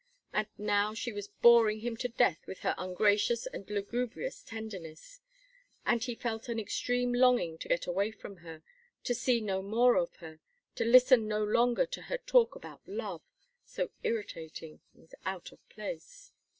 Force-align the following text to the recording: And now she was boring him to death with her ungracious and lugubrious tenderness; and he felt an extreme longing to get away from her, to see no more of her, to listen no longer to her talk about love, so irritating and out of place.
And 0.33 0.47
now 0.57 0.95
she 0.95 1.13
was 1.13 1.27
boring 1.27 1.81
him 1.81 1.95
to 1.97 2.07
death 2.07 2.47
with 2.47 2.61
her 2.61 2.73
ungracious 2.75 3.45
and 3.45 3.69
lugubrious 3.69 4.41
tenderness; 4.41 5.21
and 5.85 6.03
he 6.03 6.15
felt 6.15 6.49
an 6.49 6.59
extreme 6.59 7.13
longing 7.13 7.59
to 7.59 7.67
get 7.67 7.85
away 7.85 8.09
from 8.09 8.37
her, 8.37 8.63
to 9.03 9.13
see 9.13 9.41
no 9.41 9.61
more 9.61 9.97
of 9.97 10.15
her, 10.15 10.39
to 10.73 10.85
listen 10.85 11.27
no 11.27 11.43
longer 11.43 11.85
to 11.85 12.01
her 12.01 12.17
talk 12.17 12.55
about 12.55 12.81
love, 12.87 13.21
so 13.63 13.91
irritating 14.01 14.79
and 14.95 15.13
out 15.23 15.51
of 15.51 15.69
place. 15.69 16.31